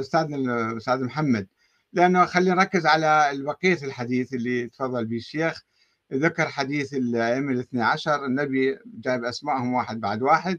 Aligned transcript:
استاذنا 0.00 0.70
الاستاذ 0.70 1.04
محمد 1.04 1.46
لأنه 1.92 2.24
خلينا 2.24 2.54
نركز 2.54 2.86
على 2.86 3.30
بقية 3.34 3.78
الحديث 3.82 4.34
اللي 4.34 4.68
تفضل 4.68 5.04
به 5.04 5.16
الشيخ. 5.16 5.62
ذكر 6.12 6.48
حديث 6.48 6.94
الأئمة 6.94 7.52
الاثني 7.52 7.82
عشر 7.82 8.24
النبي 8.24 8.78
جايب 8.86 9.24
اسمائهم 9.24 9.72
واحد 9.72 10.00
بعد 10.00 10.22
واحد. 10.22 10.58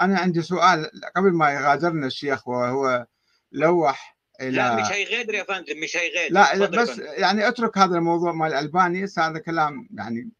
أنا 0.00 0.18
عندي 0.18 0.42
سؤال 0.42 0.90
قبل 1.16 1.32
ما 1.32 1.50
يغادرنا 1.50 2.06
الشيخ 2.06 2.48
وهو 2.48 3.06
لوح 3.52 4.16
إلى 4.40 4.50
لا 4.50 4.76
مش 4.76 4.92
هيغادر 4.92 5.34
يا 5.34 5.44
فندم 5.44 5.80
مش 5.82 5.96
هيغادر. 5.96 6.34
لا 6.34 6.82
بس 6.82 6.98
يعني 6.98 7.48
أترك 7.48 7.78
هذا 7.78 7.96
الموضوع 7.96 8.32
مال 8.32 8.48
الألباني. 8.48 9.06
هذا 9.18 9.38
كلام 9.38 9.88
يعني 9.94 10.30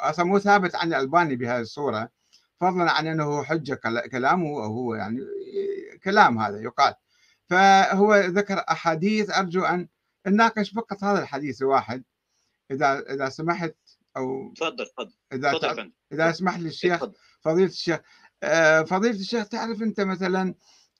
أصلا 0.00 0.24
مو 0.24 0.38
ثابت 0.38 0.74
عن 0.76 0.88
الألباني 0.88 1.36
بهذه 1.36 1.60
الصورة. 1.60 2.08
فضلا 2.60 2.92
عن 2.92 3.06
أنه 3.06 3.44
حجه 3.44 3.80
كلامه 4.10 4.46
وهو 4.46 4.94
يعني 4.94 5.18
كلام 6.04 6.38
هذا 6.38 6.60
يقال. 6.60 6.94
فهو 7.52 8.14
ذكر 8.14 8.64
أحاديث 8.70 9.30
أرجو 9.30 9.64
أن 9.64 9.88
نناقش 10.26 10.70
فقط 10.70 11.04
هذا 11.04 11.22
الحديث 11.22 11.62
الواحد 11.62 12.04
إذا 12.70 12.98
إذا 13.14 13.28
سمحت 13.28 13.74
أو 14.16 14.52
تفضل 14.56 14.86
تفضل. 14.86 15.12
إذا 15.32 15.52
تفضل 15.52 15.92
إذا 16.12 16.32
سمح 16.32 16.56
لي 16.58 16.68
الشيخ 16.68 17.04
فضيلة 17.40 17.68
الشيخ 17.68 18.00
آه، 18.42 18.82
فضيلة 18.82 19.14
الشيخ 19.14 19.48
تعرف 19.48 19.82
أنت 19.82 20.00
مثلا 20.00 20.54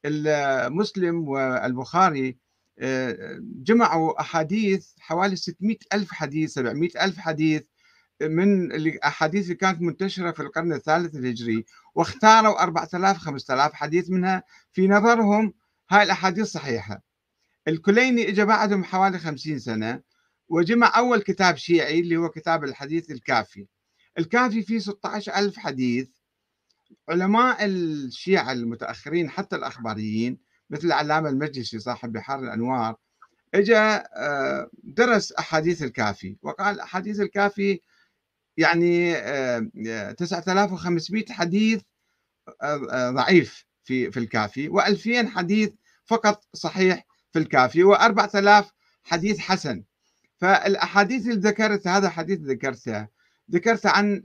المسلم 0.04 1.28
والبخاري 1.28 2.38
آه، 2.78 3.38
جمعوا 3.40 4.20
أحاديث 4.20 4.88
حوالي 4.98 5.36
600 5.36 5.76
ألف 5.92 6.12
حديث 6.12 6.52
700 6.52 6.90
ألف 7.04 7.18
حديث 7.18 7.62
من 8.22 8.72
الاحاديث 8.72 9.44
اللي 9.44 9.54
كانت 9.54 9.82
منتشرة 9.82 10.30
في 10.30 10.40
القرن 10.40 10.72
الثالث 10.72 11.14
الهجري 11.16 11.64
واختاروا 11.94 12.62
4000 12.62 13.18
5000 13.18 13.72
حديث 13.72 14.10
منها 14.10 14.42
في 14.72 14.88
نظرهم 14.88 15.54
هاي 15.90 16.02
الأحاديث 16.02 16.46
صحيحة. 16.46 17.02
الكليني 17.68 18.28
اجى 18.28 18.44
بعدهم 18.44 18.84
حوالي 18.84 19.18
50 19.18 19.58
سنة 19.58 20.02
وجمع 20.48 20.92
أول 20.98 21.22
كتاب 21.22 21.56
شيعي 21.56 22.00
اللي 22.00 22.16
هو 22.16 22.28
كتاب 22.28 22.64
الحديث 22.64 23.10
الكافي. 23.10 23.66
الكافي 24.18 24.62
فيه 24.62 24.78
16000 24.78 25.58
حديث. 25.58 26.08
علماء 27.08 27.64
الشيعة 27.64 28.52
المتأخرين 28.52 29.30
حتى 29.30 29.56
الأخباريين 29.56 30.38
مثل 30.70 30.86
العلامة 30.86 31.28
المجلسي 31.28 31.78
صاحب 31.78 32.12
بحار 32.12 32.38
الأنوار 32.40 32.96
اجى 33.54 33.76
آه، 33.76 34.70
درس 34.82 35.32
أحاديث 35.32 35.82
الكافي. 35.82 36.36
وقال 36.42 36.80
أحاديث 36.80 37.20
الكافي 37.20 37.80
يعني 38.56 39.14
9500 40.14 41.24
آه، 41.30 41.32
حديث 41.32 41.82
آه، 42.62 43.10
ضعيف. 43.10 43.66
في 43.84 44.10
في 44.10 44.16
الكافي 44.16 44.70
و2000 44.70 45.26
حديث 45.26 45.70
فقط 46.04 46.44
صحيح 46.54 47.06
في 47.32 47.38
الكافي 47.38 47.84
و4000 47.84 48.64
حديث 49.04 49.38
حسن. 49.38 49.84
فالأحاديث 50.38 51.26
اللي 51.26 51.40
ذكرت 51.40 51.88
هذا 51.88 52.08
حديث 52.08 52.40
ذكرته 52.40 53.06
ذكرت 53.50 53.86
عن 53.86 54.22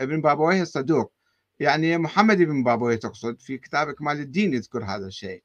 ابن 0.00 0.20
بابويه 0.20 0.62
الصدوق. 0.62 1.12
يعني 1.60 1.98
محمد 1.98 2.36
بن 2.36 2.62
بابويه 2.62 2.96
تقصد 2.96 3.40
في 3.40 3.58
كتاب 3.58 3.88
اكمال 3.88 4.20
الدين 4.20 4.54
يذكر 4.54 4.84
هذا 4.84 5.06
الشيء. 5.06 5.42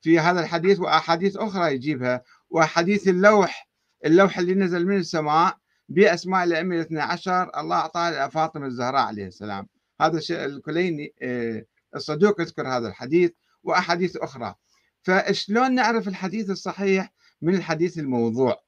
في 0.00 0.18
هذا 0.18 0.40
الحديث 0.40 0.80
وأحاديث 0.80 1.36
أخرى 1.36 1.74
يجيبها 1.74 2.22
وحديث 2.50 3.08
اللوح 3.08 3.68
اللوح 4.04 4.38
اللي 4.38 4.54
نزل 4.54 4.86
من 4.86 4.96
السماء 4.96 5.56
بأسماء 5.88 6.44
الأئمة 6.44 6.74
الاثنى 6.74 7.00
عشر 7.00 7.50
الله 7.60 7.76
أعطاه 7.76 8.26
لفاطمة 8.26 8.66
الزهراء 8.66 9.02
عليه 9.02 9.26
السلام. 9.26 9.66
هذا 10.00 10.20
الكليني 10.30 11.14
آه، 11.22 11.64
الصدوق 11.96 12.40
يذكر 12.40 12.68
هذا 12.68 12.88
الحديث 12.88 13.30
وأحاديث 13.62 14.16
أخرى. 14.16 14.54
فشلون 15.02 15.74
نعرف 15.74 16.08
الحديث 16.08 16.50
الصحيح 16.50 17.12
من 17.42 17.54
الحديث 17.54 17.98
الموضوع؟ 17.98 18.62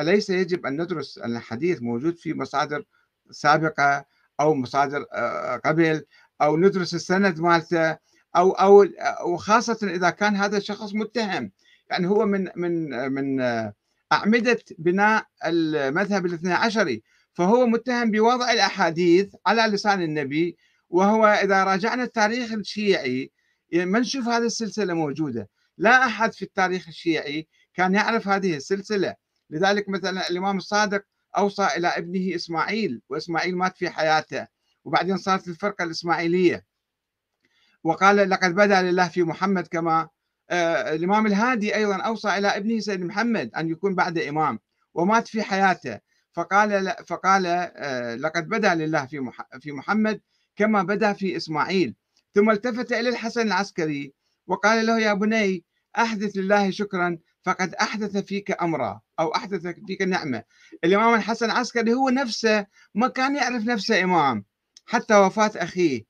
أليس 0.00 0.30
يجب 0.30 0.66
أن 0.66 0.82
ندرس 0.82 1.18
أن 1.18 1.36
الحديث 1.36 1.82
موجود 1.82 2.16
في 2.18 2.34
مصادر 2.34 2.84
سابقة 3.30 4.04
أو 4.40 4.54
مصادر 4.54 5.06
آه، 5.12 5.56
قبل 5.56 6.04
أو 6.42 6.56
ندرس 6.56 6.94
السند 6.94 7.40
مالته 7.40 7.98
أو 8.36 8.50
أو 8.50 8.86
وخاصة 9.26 9.78
إذا 9.82 10.10
كان 10.10 10.36
هذا 10.36 10.56
الشخص 10.56 10.94
متهم. 10.94 11.52
يعني 11.90 12.06
هو 12.08 12.26
من 12.26 12.48
من 12.56 13.12
من 13.12 13.40
أعمدة 14.12 14.58
بناء 14.78 15.26
المذهب 15.44 16.26
الاثنى 16.26 16.52
عشري. 16.52 17.02
فهو 17.36 17.66
متهم 17.66 18.10
بوضع 18.10 18.52
الأحاديث 18.52 19.34
على 19.46 19.62
لسان 19.62 20.02
النبي 20.02 20.56
وهو 20.88 21.26
إذا 21.26 21.64
راجعنا 21.64 22.02
التاريخ 22.02 22.52
الشيعي 22.52 23.30
ما 23.72 23.98
نشوف 23.98 24.28
هذه 24.28 24.46
السلسلة 24.46 24.94
موجودة. 24.94 25.48
لا 25.78 26.06
أحد 26.06 26.32
في 26.32 26.42
التاريخ 26.42 26.88
الشيعي 26.88 27.48
كان 27.74 27.94
يعرف 27.94 28.28
هذه 28.28 28.56
السلسلة. 28.56 29.14
لذلك 29.50 29.88
مثلا 29.88 30.30
الإمام 30.30 30.56
الصادق 30.56 31.04
أوصى 31.36 31.68
إلى 31.76 31.88
ابنه 31.88 32.34
إسماعيل 32.34 33.02
وإسماعيل 33.08 33.56
مات 33.56 33.76
في 33.76 33.90
حياته 33.90 34.46
وبعدين 34.84 35.16
صارت 35.16 35.48
الفرقة 35.48 35.84
الإسماعيلية. 35.84 36.64
وقال 37.84 38.30
لقد 38.30 38.54
بدا 38.54 38.82
لله 38.82 39.08
في 39.08 39.22
محمد 39.22 39.66
كما 39.66 40.08
آه 40.50 40.94
الإمام 40.94 41.26
الهادي 41.26 41.74
أيضا 41.76 41.96
أوصى 41.96 42.38
إلى 42.38 42.48
ابنه 42.48 42.80
سيد 42.80 43.00
محمد 43.00 43.50
أن 43.56 43.70
يكون 43.70 43.94
بعد 43.94 44.18
إمام 44.18 44.58
ومات 44.94 45.28
في 45.28 45.42
حياته. 45.42 46.05
فقال 46.36 46.94
فقال 47.06 47.46
آه 47.46 48.14
لقد 48.14 48.48
بدا 48.48 48.74
لله 48.74 49.06
في 49.06 49.30
في 49.60 49.72
محمد 49.72 50.20
كما 50.56 50.82
بدا 50.82 51.12
في 51.12 51.36
إسماعيل. 51.36 51.94
ثم 52.34 52.50
التفت 52.50 52.92
إلى 52.92 53.08
الحسن 53.08 53.46
العسكري 53.46 54.12
وقال 54.46 54.86
له 54.86 55.00
يا 55.00 55.12
بني 55.12 55.64
أحدث 55.98 56.36
لله 56.36 56.70
شكرا 56.70 57.18
فقد 57.42 57.74
أحدث 57.74 58.16
فيك 58.16 58.62
أمرا 58.62 59.00
أو 59.20 59.34
أحدث 59.34 59.66
فيك 59.86 60.02
نعمة. 60.02 60.42
الإمام 60.84 61.14
الحسن 61.14 61.46
العسكري 61.46 61.94
هو 61.94 62.08
نفسه 62.08 62.66
ما 62.94 63.08
كان 63.08 63.36
يعرف 63.36 63.64
نفسه 63.64 64.04
إمام 64.04 64.44
حتى 64.86 65.16
وفاة 65.16 65.52
أخيه. 65.56 66.04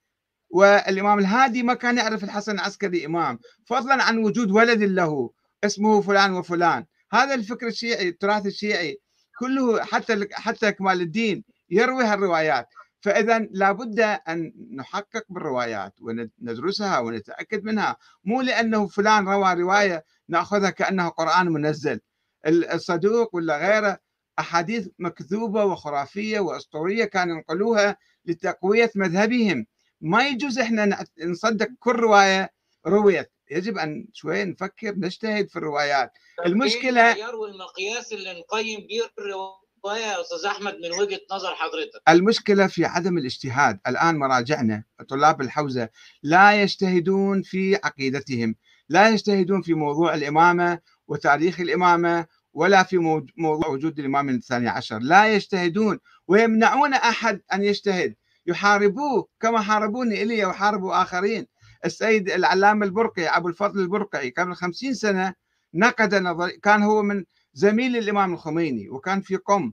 والإمام 0.50 1.18
الهادي 1.18 1.62
ما 1.62 1.74
كان 1.74 1.98
يعرف 1.98 2.24
الحسن 2.24 2.52
العسكري 2.52 3.06
إمام 3.06 3.38
فضلا 3.66 4.02
عن 4.02 4.18
وجود 4.18 4.50
ولد 4.50 4.82
له 4.82 5.30
اسمه 5.64 6.00
فلان 6.00 6.32
وفلان. 6.32 6.86
هذا 7.12 7.34
الفكر 7.34 7.66
الشيعي 7.66 8.08
التراث 8.08 8.46
الشيعي 8.46 9.00
كله 9.38 9.84
حتى 9.84 10.28
حتى 10.32 10.72
كمال 10.72 11.00
الدين 11.00 11.44
يروي 11.70 12.04
هالروايات. 12.04 12.68
فإذا 13.00 13.38
لابد 13.38 14.00
أن 14.00 14.52
نحقق 14.74 15.24
بالروايات 15.28 15.94
وندرسها 16.00 16.98
ونتأكد 16.98 17.64
منها. 17.64 17.96
مو 18.24 18.42
لأنه 18.42 18.86
فلان 18.86 19.28
روى 19.28 19.54
رواية 19.54 20.04
نأخذها 20.28 20.70
كأنها 20.70 21.08
قرآن 21.08 21.48
منزل. 21.48 22.00
الصدوق 22.46 23.34
ولا 23.34 23.56
غيره 23.58 23.98
أحاديث 24.38 24.88
مكذوبة 24.98 25.64
وخرافية 25.64 26.40
وأسطورية 26.40 27.04
كانوا 27.04 27.36
ينقلوها 27.36 27.96
لتقوية 28.24 28.90
مذهبهم. 28.94 29.66
ما 30.00 30.28
يجوز 30.28 30.58
إحنا 30.58 31.04
نصدق 31.24 31.68
كل 31.78 31.96
رواية 31.96 32.50
رويت. 32.86 33.30
يجب 33.50 33.78
أن 33.78 34.06
شوي 34.12 34.44
نفكر 34.44 34.94
نجتهد 34.96 35.48
في 35.48 35.56
الروايات. 35.56 36.12
المشكلة 36.46 37.16
يروي 37.16 37.50
المقياس 37.50 38.12
اللي 38.12 38.40
نقيم 38.40 38.80
به 38.80 39.00
الرواية 39.18 40.06
يا 40.06 40.20
أستاذ 40.20 40.46
أحمد 40.46 40.74
من 40.74 40.92
وجهة 41.00 41.20
نظر 41.32 41.54
حضرتك. 41.54 42.02
المشكلة 42.08 42.66
في 42.66 42.84
عدم 42.84 43.18
الاجتهاد. 43.18 43.78
الآن 43.86 44.18
مراجعنا 44.18 44.84
طلاب 45.08 45.40
الحوزة 45.40 45.88
لا 46.22 46.62
يجتهدون 46.62 47.42
في 47.42 47.76
عقيدتهم 47.84 48.54
لا 48.88 49.08
يجتهدون 49.08 49.62
في 49.62 49.74
موضوع 49.74 50.14
الإمامة 50.14 50.80
وتاريخ 51.08 51.60
الإمامة 51.60 52.26
ولا 52.52 52.82
في 52.82 52.98
موضوع 53.36 53.68
وجود 53.68 53.98
الإمام 53.98 54.28
الثاني 54.28 54.68
عشر. 54.68 54.98
لا 54.98 55.34
يجتهدون 55.34 55.98
ويمنعون 56.28 56.94
أحد 56.94 57.40
أن 57.52 57.62
يجتهد. 57.64 58.14
يحاربوه 58.46 59.28
كما 59.40 59.60
حاربوني 59.60 60.22
إلي 60.22 60.44
وحاربوا 60.44 61.02
آخرين. 61.02 61.46
السيد 61.86 62.30
العلامة 62.30 62.86
البرقي 62.86 63.26
أبو 63.26 63.48
الفضل 63.48 63.80
البرقي 63.80 64.30
قبل 64.30 64.54
خمسين 64.54 64.94
سنة 64.94 65.34
نقد 65.74 66.14
نظري 66.14 66.52
كان 66.52 66.82
هو 66.82 67.02
من 67.02 67.24
زميل 67.54 67.96
الإمام 67.96 68.32
الخميني 68.34 68.88
وكان 68.90 69.20
في 69.20 69.36
قم 69.36 69.72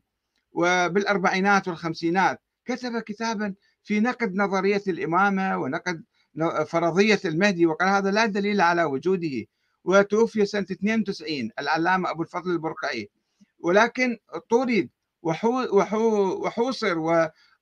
وبالأربعينات 0.51 1.67
والخمسينات. 1.67 2.41
كتب 2.65 2.99
كتابا 2.99 3.53
في 3.83 3.99
نقد 3.99 4.35
نظرية 4.35 4.81
الإمامة 4.87 5.57
ونقد 5.57 6.03
فرضية 6.67 7.19
المهدي 7.25 7.65
وقال 7.65 7.89
هذا 7.89 8.11
لا 8.11 8.25
دليل 8.25 8.61
على 8.61 8.83
وجوده. 8.83 9.45
وتوفي 9.83 10.45
سنة 10.45 10.65
92 10.71 11.49
العلامة 11.59 12.11
أبو 12.11 12.21
الفضل 12.21 12.51
البرقعي 12.51 13.09
ولكن 13.59 14.17
طرد 14.49 14.89
وحو 15.21 15.77
وحو 15.77 16.27
وحوصر 16.45 16.95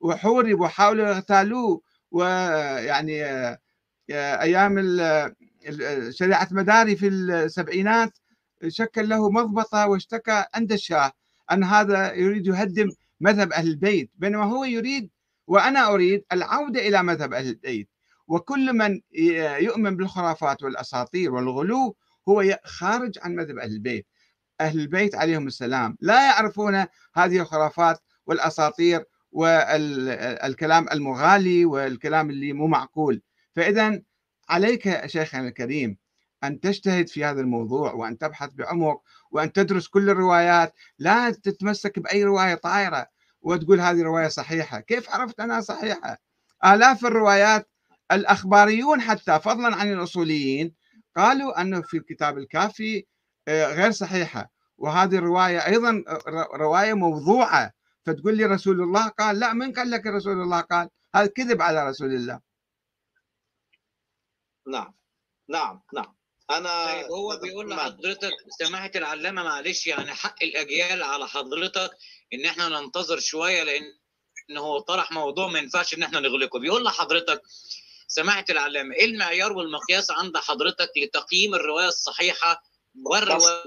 وحورب 0.02 0.60
وحاولوا 0.60 1.08
يغتالوه 1.10 1.82
ويعني 2.12 3.24
أيام 4.16 4.76
شريعة 6.10 6.48
مداري 6.52 6.96
في 6.96 7.08
السبعينات 7.08 8.18
شكل 8.68 9.10
له 9.10 9.30
مضبطة 9.30 9.88
واشتكى 9.88 10.46
عند 10.54 10.72
الشاه 10.72 11.12
أن 11.52 11.64
هذا 11.64 12.14
يريد 12.14 12.48
يهدم 12.48 12.90
مذهب 13.20 13.54
أهل 13.54 13.68
البيت. 13.68 14.12
بينما 14.16 14.44
هو 14.44 14.64
يريد 14.64 15.10
وأنا 15.48 15.94
أريد 15.94 16.24
العودة 16.32 16.88
إلى 16.88 17.04
مذهب 17.04 17.34
أهل 17.34 17.48
البيت. 17.48 17.90
وكل 18.28 18.74
من 18.74 19.02
يؤمن 19.60 19.98
بالخرافات 19.98 20.64
والأساطير 20.64 21.34
والغلو 21.34 21.96
هو 22.30 22.60
خارج 22.64 23.20
عن 23.22 23.36
مذهب 23.36 23.58
أهل 23.58 23.72
البيت. 23.72 24.08
أهل 24.62 24.80
البيت 24.80 25.16
عليهم 25.16 25.48
السلام. 25.48 25.98
لا 26.02 26.26
يعرفون 26.26 26.86
هذه 27.16 27.40
الخرافات 27.42 28.00
والأساطير 28.26 29.06
والكلام 29.32 30.86
المغالي 30.92 31.66
والكلام 31.66 32.30
اللي 32.30 32.54
مو 32.54 32.68
معقول. 32.68 33.22
فإذا 33.56 34.02
عليك 34.50 35.06
شيخنا 35.08 35.48
الكريم 35.48 35.98
أن 36.44 36.60
تجتهد 36.60 37.10
في 37.10 37.26
هذا 37.26 37.42
الموضوع 37.42 37.94
وأن 37.94 38.18
تبحث 38.18 38.50
بعمق 38.54 39.04
وأن 39.32 39.54
تدرس 39.54 39.88
كل 39.88 40.10
الروايات 40.10 40.74
لا 41.00 41.32
تتمسك 41.32 42.00
بأي 42.00 42.24
رواية 42.24 42.56
طائرة 42.56 43.08
وتقول 43.42 43.80
هذه 43.82 44.02
رواية 44.02 44.28
صحيحة. 44.28 44.80
كيف 44.80 45.10
عرفت 45.10 45.40
أنها 45.40 45.62
صحيحة؟ 45.62 46.18
آلاف 46.66 47.06
الروايات 47.06 47.70
الأخباريون 48.12 49.02
حتى 49.02 49.40
فضلا 49.40 49.76
عن 49.76 49.94
الأصوليين 49.94 50.74
قالوا 51.16 51.62
أنه 51.62 51.82
في 51.82 51.98
الكتاب 51.98 52.38
الكافي 52.38 53.06
آه، 53.48 53.74
غير 53.74 53.92
صحيحة. 53.92 54.52
وهذه 54.78 55.16
الرواية 55.16 55.66
أيضا 55.66 56.04
رواية 56.56 56.94
موضوعة. 56.94 57.72
فتقول 58.06 58.38
لي 58.38 58.46
رسول 58.46 58.82
الله 58.82 59.08
قال 59.08 59.40
لا 59.40 59.54
من 59.54 59.74
قال 59.74 59.92
لك 59.92 60.08
رسول 60.08 60.42
الله 60.42 60.62
قال؟ 60.62 60.90
هذا 61.16 61.26
كذب 61.26 61.62
على 61.62 61.90
رسول 61.90 62.14
الله. 62.14 62.51
نعم 64.68 64.96
نعم 65.50 65.82
نعم. 65.94 66.16
أنا 66.52 66.86
طيب 66.86 67.12
هو 67.12 67.38
بيقول 67.38 67.70
لحضرتك 67.70 68.32
سماحة 68.60 68.92
العلامة 68.96 69.44
معلش 69.44 69.88
يعني 69.88 70.14
حق 70.14 70.44
الأجيال 70.44 71.04
على 71.04 71.28
حضرتك 71.28 71.92
إن 72.34 72.46
إحنا 72.46 72.70
ننتظر 72.70 73.20
شوية 73.20 73.64
لأن 73.64 73.84
إن 74.50 74.58
هو 74.58 74.80
طرح 74.80 75.12
موضوع 75.12 75.48
ما 75.48 75.60
ينفعش 75.60 75.94
إن 75.94 76.04
إحنا 76.04 76.20
نغلقه. 76.20 76.60
بيقول 76.60 76.84
لحضرتك 76.84 77.42
سماحة 78.08 78.46
العلامة 78.50 78.96
إيه 78.96 79.06
المعيار 79.06 79.54
والمقياس 79.54 80.12
عند 80.12 80.38
حضرتك 80.38 80.92
لتقييم 80.98 81.56
الرواية 81.56 81.88
الصحيحة 81.88 82.64
والرواية 83.06 83.64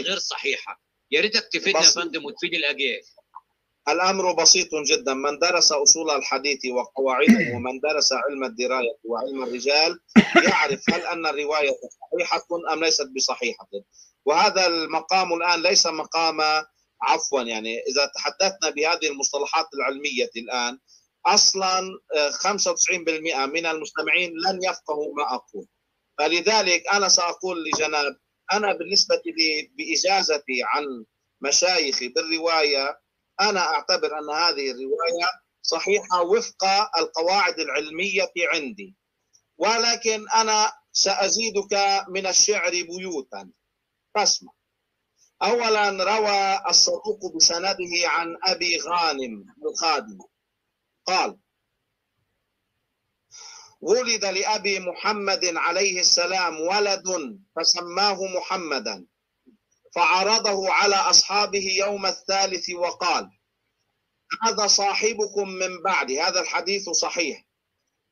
الغير 0.00 0.18
صحيحة؟ 0.18 0.82
يا 1.10 1.20
ريتك 1.20 1.48
تفيدنا 1.52 1.80
يا 1.80 1.90
فندم 2.02 2.24
وتفيد 2.24 2.54
الأجيال. 2.54 3.00
الأمر 3.88 4.32
بسيط 4.32 4.74
جدا. 4.74 5.14
من 5.14 5.38
درس 5.38 5.72
أصول 5.72 6.10
الحديث 6.10 6.66
وقواعده 6.66 7.54
ومن 7.54 7.80
درس 7.80 8.12
علم 8.12 8.44
الدراية 8.44 8.96
وعلم 9.04 9.42
الرجال 9.42 10.00
يعرف 10.48 10.90
هل 10.90 11.00
أن 11.00 11.26
الرواية 11.26 11.70
صحيحة 12.12 12.46
أم 12.72 12.84
ليست 12.84 13.08
بصحيحة. 13.16 13.68
وهذا 14.26 14.66
المقام 14.66 15.32
الآن 15.32 15.62
ليس 15.62 15.86
مقام 15.86 16.40
عفوا 17.02 17.42
يعني 17.42 17.78
إذا 17.78 18.10
تحدثنا 18.14 18.70
بهذه 18.70 19.06
المصطلحات 19.06 19.66
العلمية 19.74 20.30
الآن 20.36 20.78
أصلا 21.26 21.80
95% 22.32 23.34
آه، 23.34 23.46
من 23.46 23.66
المستمعين 23.66 24.30
لن 24.30 24.60
يفقهوا 24.64 25.14
ما 25.14 25.34
أقول. 25.34 25.66
فلذلك 26.18 26.82
أنا 26.92 27.08
سأقول 27.08 27.64
لجناب 27.64 28.16
أنا 28.52 28.72
بالنسبة 28.72 29.22
لي 29.26 29.70
بإجازتي 29.78 30.62
عن 30.64 31.04
مشايخي 31.40 32.08
بالرواية 32.08 33.00
أنا 33.40 33.60
أعتبر 33.60 34.18
أن 34.18 34.30
هذه 34.30 34.70
الرواية 34.70 35.28
صحيحة 35.62 36.22
وفق 36.22 36.64
القواعد 36.98 37.60
العلمية 37.60 38.32
عندي. 38.54 38.96
ولكن 39.58 40.28
أنا 40.30 40.72
سأزيدك 40.92 42.04
من 42.08 42.26
الشعر 42.26 42.70
بيوتا. 42.70 43.50
فاسمع. 44.14 44.52
اولا 45.42 45.90
روى 45.90 46.68
الصدوق 46.68 47.36
بسنده 47.36 47.92
عن 48.04 48.36
أبي 48.44 48.80
غانم 48.80 49.54
الخادم. 49.64 50.18
قال 51.06 51.38
ولد 53.80 54.24
لأبي 54.24 54.80
محمد 54.80 55.44
عليه 55.44 56.00
السلام 56.00 56.60
ولد 56.60 57.04
فسماه 57.56 58.18
محمدا. 58.36 59.06
فعرضه 59.96 60.70
على 60.72 60.94
أصحابه 60.96 61.74
يوم 61.78 62.06
الثالث 62.06 62.70
وقال 62.70 63.30
هذا 64.42 64.66
صاحبكم 64.66 65.48
من 65.48 65.82
بعدي 65.82 66.20
هذا 66.20 66.40
الحديث 66.40 66.88
صحيح. 66.88 67.46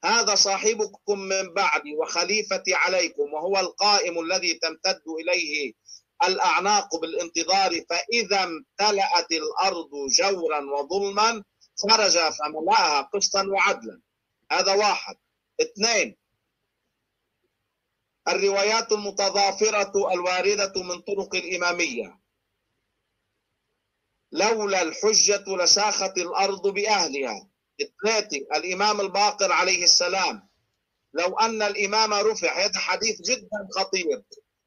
هذا 0.05 0.35
صاحبكم 0.35 1.19
من 1.19 1.55
بعدي 1.55 1.97
وخليفتي 1.97 2.75
عليكم 2.75 3.33
وهو 3.35 3.61
القائم 3.61 4.21
الذي 4.21 4.55
تمتد 4.55 5.03
إليه 5.21 5.73
الأعناق 6.25 6.97
بالانتظار 6.97 7.81
فإذا 7.91 8.45
امتلأت 8.45 9.33
الأرض 9.33 9.91
جورا 10.11 10.61
وظلما 10.61 11.43
خرج 11.83 12.19
فملأها 12.19 13.01
قسطا 13.01 13.47
وعدلا. 13.47 14.01
هذا 14.53 14.73
واحد. 14.73 15.17
اثنين 15.61 16.17
الروايات 18.29 18.93
المتضافرة 18.93 20.13
الواردة 20.13 20.83
من 20.83 21.01
طرق 21.01 21.35
الإمامية. 21.35 22.21
لولا 24.33 24.83
الحجة 24.83 25.45
لساخت 25.57 26.19
الأرض 26.19 26.69
بأهلها. 26.69 27.49
ثلاثة 28.03 28.37
الإمام 28.37 29.01
الباقر 29.01 29.53
عليه 29.53 29.85
السلام. 29.85 30.49
لو 31.15 31.39
أن 31.39 31.63
الإمام 31.63 32.15
رفع 32.15 32.65
هذا 32.65 32.79
حديث 32.79 33.21
جدا 33.21 33.69
خطير. 33.77 34.23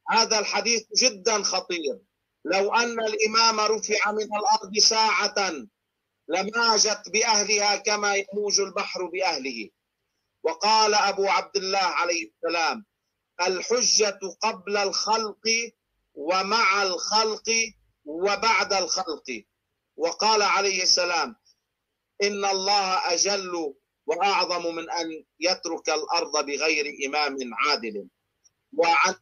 هذا 0.09 0.39
الحديث 0.39 0.83
جدا 0.97 1.43
خطير. 1.43 1.99
لو 2.45 2.73
أن 2.73 2.99
الإمام 2.99 3.59
رفع 3.59 4.11
من 4.11 4.23
الأرض 4.23 4.77
ساعة 4.77 5.53
لماجت 6.27 7.09
بأهلها 7.09 7.75
كما 7.75 8.15
يموج 8.15 8.59
البحر 8.59 9.05
بأهله. 9.05 9.69
وقال 10.43 10.93
أبو 10.95 11.27
عبد 11.27 11.57
الله 11.57 11.79
عليه 11.79 12.31
السلام 12.31 12.85
الحجة 13.41 14.19
قبل 14.41 14.77
الخلق 14.77 15.45
ومع 16.15 16.83
الخلق 16.83 17.49
وبعد 18.05 18.73
الخلق. 18.73 19.43
وقال 19.97 20.41
عليه 20.41 20.83
السلام 20.83 21.35
إن 22.23 22.45
الله 22.45 23.13
أجل 23.13 23.73
وأعظم 24.05 24.75
من 24.75 24.89
أن 24.91 25.23
يترك 25.39 25.89
الأرض 25.89 26.45
بغير 26.45 26.85
إمام 27.07 27.37
عادل. 27.53 28.07
وعن 28.77 29.15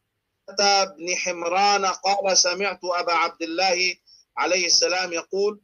بن 0.98 1.16
حمران 1.16 1.86
قال 1.86 2.38
سمعت 2.38 2.80
أبا 2.84 3.14
عبد 3.14 3.42
الله 3.42 3.96
عليه 4.38 4.66
السلام 4.66 5.14
يقول 5.14 5.62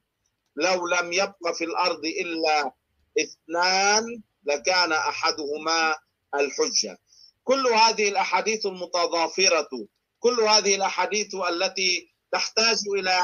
لو 0.55 0.87
لم 0.87 1.13
يبق 1.13 1.51
في 1.53 1.63
الأرض 1.63 2.05
إلا 2.05 2.71
اثنان 3.19 4.21
لكان 4.43 4.91
أحدهما 4.91 5.95
الحجة. 6.35 6.99
كل 7.43 7.67
هذه 7.67 8.09
الأحاديث 8.09 8.65
المتضافرة 8.65 9.69
كل 10.19 10.41
هذه 10.41 10.75
الأحاديث 10.75 11.35
التي 11.35 12.13
تحتاج 12.31 12.77
إلى 12.97 13.17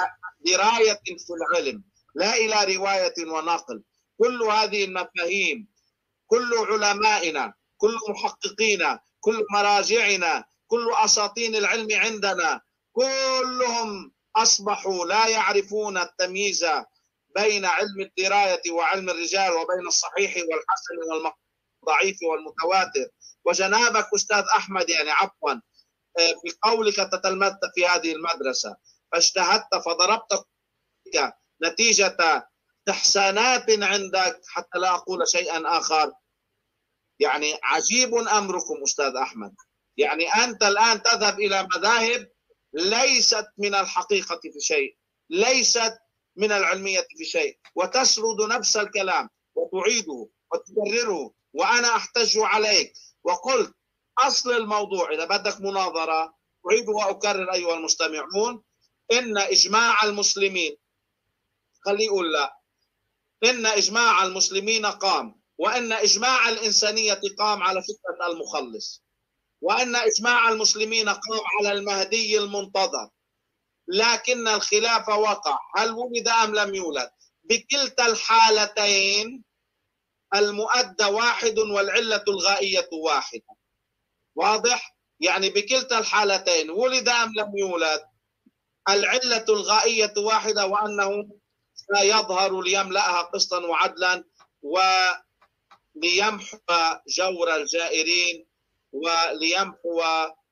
دراية 0.45 0.99
في 1.05 1.33
العلم 1.33 1.83
لا 2.15 2.35
إلى 2.35 2.75
رواية 2.75 3.13
ونقل. 3.27 3.83
كل 4.17 4.43
هذه 4.43 4.83
المفاهيم 4.85 5.67
كل 6.27 6.51
علمائنا 6.69 7.53
كل 7.77 7.97
محققينا 8.09 8.99
كل 9.19 9.45
مراجعنا 9.53 10.45
كل 10.67 10.91
أساطين 10.93 11.55
العلم 11.55 11.87
عندنا 11.91 12.61
كلهم 12.91 14.11
أصبحوا 14.35 15.05
لا 15.05 15.27
يعرفون 15.27 15.97
التمييز 15.97 16.65
بين 17.35 17.65
علم 17.65 18.01
الدراية 18.01 18.71
وعلم 18.71 19.09
الرجال 19.09 19.51
وبين 19.51 19.87
الصحيح 19.87 20.31
والحسن 20.37 20.97
والضعيف 21.83 22.17
والمتواتر. 22.23 23.07
وجنابك 23.47 24.13
أستاذ 24.15 24.43
أحمد 24.57 24.89
يعني 24.89 25.11
عفوا 25.11 25.51
آه، 26.19 26.35
بقولك 26.45 26.95
تتلمذت 26.95 27.59
في 27.75 27.87
هذه 27.87 28.11
المدرسة. 28.11 28.75
فاجتهدت 29.11 29.75
فضربت 29.85 30.45
نتيجة 31.63 32.17
تحسانات 32.85 33.65
عندك 33.69 34.41
حتى 34.47 34.79
لا 34.79 34.95
أقول 34.95 35.27
شيئا 35.27 35.77
آخر. 35.77 36.13
يعني 37.19 37.59
عجيب 37.63 38.15
أمركم 38.15 38.83
أستاذ 38.83 39.15
أحمد. 39.15 39.55
يعني 39.97 40.27
أنت 40.27 40.63
الآن 40.63 41.01
تذهب 41.01 41.39
إلى 41.39 41.67
مذاهب 41.75 42.31
ليست 42.73 43.47
من 43.57 43.75
الحقيقة 43.75 44.39
في 44.39 44.59
شيء 44.59 44.97
ليست 45.29 45.97
من 46.35 46.51
العلمية 46.51 47.07
في 47.17 47.25
شيء 47.25 47.59
وتسرد 47.75 48.41
نفس 48.49 48.77
الكلام 48.77 49.29
وتعيده 49.55 50.29
وتكرره 50.51 51.33
وأنا 51.53 51.95
أحتج 51.95 52.37
عليك. 52.37 52.93
وقلت 53.27 53.73
أصل 54.19 54.51
الموضوع 54.51 55.11
إذا 55.11 55.25
بدك 55.25 55.61
مناظرة 55.61 56.33
أعيد 56.71 56.89
وأكرر 56.89 57.53
أيها 57.53 57.73
المستمعون 57.73 58.63
إن 59.11 59.37
إجماع 59.37 60.03
المسلمين 60.03 60.77
خلي 61.85 62.07
أقول 62.07 62.31
لا 62.33 62.57
إن 63.43 63.65
إجماع 63.65 64.23
المسلمين 64.23 64.85
قام 64.85 65.41
وأن 65.57 65.93
إجماع 65.93 66.49
الإنسانية 66.49 67.21
قام 67.39 67.63
على 67.63 67.81
فكرة 67.81 68.27
المخلص 68.27 69.03
وأن 69.61 69.95
إجماع 69.95 70.49
المسلمين 70.49 71.09
قام 71.09 71.41
على 71.59 71.71
المهدي 71.71 72.37
المنتظر 72.37 73.09
لكن 73.87 74.47
الخلاف 74.47 75.09
وقع. 75.09 75.59
هل 75.77 75.91
ولد 75.91 76.27
أم 76.27 76.55
لم 76.55 76.75
يولد؟ 76.75 77.09
بكلتا 77.43 78.05
الحالتين 78.05 79.43
المؤدى 80.35 81.05
واحد 81.05 81.59
والعلة 81.59 82.23
الغائية 82.27 82.89
واحدة 82.93 83.55
واضح؟ 84.35 84.97
يعني 85.19 85.49
بكلتا 85.49 85.99
الحالتين 85.99 86.69
ولد 86.69 87.09
أم 87.09 87.33
لم 87.37 87.57
يولد. 87.57 88.03
العلة 88.89 89.45
الغائية 89.49 90.13
واحدة 90.17 90.65
وأنه 90.65 91.29
سيظهر 91.75 92.61
ليملأها 92.61 93.21
قسطا 93.21 93.59
وعدلا 93.65 94.23
وليمحو 95.95 96.57
جور 97.07 97.55
الجائرين 97.55 98.47
وليمحو 98.91 100.01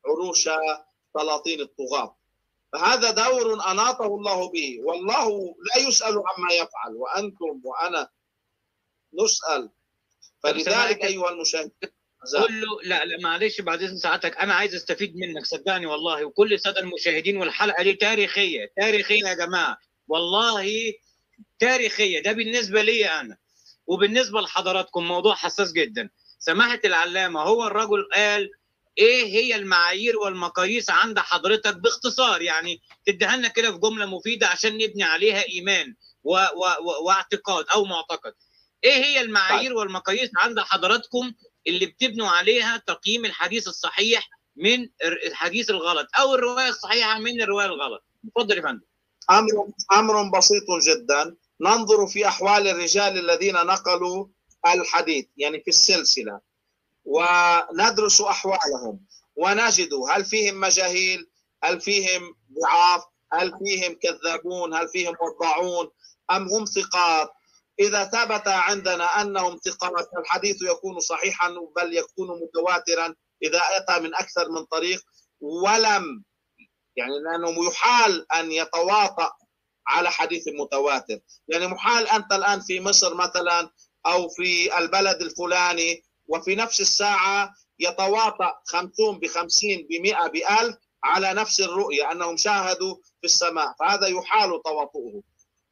عروش 0.05 0.49
سلاطين 1.13 1.61
الطغاة. 1.61 2.17
فهذا 2.73 3.11
دور 3.11 3.71
أناطه 3.71 4.05
الله 4.05 4.49
به. 4.49 4.79
والله 4.83 5.55
لا 5.75 5.87
يسأل 5.87 6.13
عما 6.13 6.53
يفعل. 6.53 6.95
وأنتم 6.95 7.61
وأنا 7.63 8.09
نسأل. 9.23 9.69
فلذلك 10.43 11.05
أيها 11.05 11.29
المشاهدين 11.29 11.71
كله 12.31 12.81
لا 12.83 13.05
لا 13.05 13.17
معلش 13.21 13.61
بعد 13.61 13.81
اذن 13.83 13.97
ساعتك. 13.97 14.37
أنا 14.37 14.53
عايز 14.53 14.75
أستفيد 14.75 15.15
منك 15.15 15.45
صدقني 15.45 15.85
والله. 15.85 16.25
وكل 16.25 16.53
الساده 16.53 16.79
المشاهدين 16.79 17.37
والحلقة 17.37 17.83
دي 17.83 17.93
تاريخية 17.93 18.71
تاريخية 18.77 19.23
يا 19.27 19.33
جماعة. 19.33 19.77
والله 20.07 20.93
تاريخية. 21.59 22.21
ده 22.23 22.31
بالنسبة 22.31 22.81
لي 22.81 23.05
أنا. 23.07 23.37
وبالنسبة 23.87 24.41
لحضراتكم 24.41 25.07
موضوع 25.07 25.35
حساس 25.35 25.71
جدا. 25.71 26.09
سماحة 26.39 26.79
العلامة 26.85 27.41
هو 27.41 27.67
الرجل 27.67 28.09
قال 28.15 28.49
إيه 28.97 29.25
هي 29.25 29.55
المعايير 29.55 30.17
والمقاييس 30.17 30.89
عند 30.89 31.19
حضرتك 31.19 31.75
باختصار؟ 31.77 32.41
يعني 32.41 32.81
تديها 33.05 33.37
لنا 33.37 33.47
كده 33.47 33.71
في 33.71 33.77
جملة 33.77 34.05
مفيدة 34.05 34.47
عشان 34.47 34.73
نبني 34.77 35.03
عليها 35.03 35.43
إيمان 35.49 35.95
و 36.23 36.31
و 36.31 36.65
و 36.81 37.05
واعتقاد 37.05 37.65
أو 37.73 37.85
معتقد. 37.85 38.33
إيه 38.83 39.03
هي 39.03 39.21
المعايير 39.21 39.69
طيب. 39.69 39.77
والمقاييس 39.77 40.29
عند 40.37 40.59
حضراتكم 40.59 41.33
اللي 41.67 41.85
بتبنوا 41.85 42.27
عليها 42.27 42.77
تقييم 42.77 43.25
الحديث 43.25 43.67
الصحيح 43.67 44.29
من 44.55 44.89
الحديث 45.25 45.69
الغلط 45.69 46.07
أو 46.19 46.35
الرواية 46.35 46.69
الصحيحة 46.69 47.19
من 47.19 47.41
الرواية 47.41 47.65
الغلط؟ 47.65 48.03
اتفضل 48.27 48.57
يا 48.57 48.61
فندم. 48.61 48.81
أمر 49.31 49.67
أمر 49.97 50.37
بسيط 50.37 50.63
جدا. 50.81 51.35
ننظر 51.61 52.07
في 52.07 52.27
أحوال 52.27 52.67
الرجال 52.67 53.17
الذين 53.29 53.53
نقلوا 53.53 54.27
الحديث 54.65 55.25
يعني 55.37 55.61
في 55.61 55.67
السلسلة. 55.67 56.39
وندرس 57.05 58.21
أحوالهم. 58.21 59.05
ونجد 59.35 59.89
هل 60.09 60.25
فيهم 60.25 60.59
مجاهيل 60.59 61.29
هل 61.63 61.81
فيهم 61.81 62.35
ضعاف 62.61 63.03
هل 63.33 63.53
فيهم 63.65 63.93
كذابون 63.93 64.73
هل 64.73 64.87
فيهم 64.87 65.15
وضاعون 65.21 65.89
أم 66.31 66.47
هم 66.49 66.65
ثقات. 66.65 67.29
إذا 67.79 68.03
ثبت 68.05 68.47
عندنا 68.47 69.21
أنهم 69.21 69.57
ثقات 69.57 70.07
الحديث 70.19 70.61
يكون 70.61 70.99
صحيحا 70.99 71.49
بل 71.75 71.97
يكون 71.97 72.27
متواترا 72.41 73.15
إذا 73.43 73.61
أتى 73.77 73.99
من 73.99 74.15
أكثر 74.15 74.51
من 74.51 74.63
طريق 74.65 75.01
ولم 75.41 76.23
يعني 76.95 77.11
لأنه 77.19 77.67
يحال 77.67 78.31
أن 78.31 78.51
يتواطأ 78.51 79.31
على 79.87 80.11
حديث 80.11 80.43
متواتر. 80.47 81.19
يعني 81.47 81.67
محال 81.67 82.07
أنت 82.07 82.33
الآن 82.33 82.59
في 82.59 82.79
مصر 82.79 83.13
مثلا 83.15 83.69
أو 84.05 84.29
في 84.29 84.77
البلد 84.77 85.21
الفلاني 85.21 86.03
وفي 86.27 86.55
نفس 86.55 86.81
الساعة 86.81 87.53
يتواطأ 87.79 88.53
خمسون 88.65 89.19
بخمسين 89.19 89.87
بمئة 89.89 90.27
بألف 90.27 90.75
على 91.03 91.33
نفس 91.33 91.61
الرؤية 91.61 92.11
أنهم 92.11 92.37
شاهدوا 92.37 92.95
في 92.95 93.25
السماء 93.25 93.75
فهذا 93.79 94.07
يحال 94.07 94.61
تواطؤه. 94.65 95.23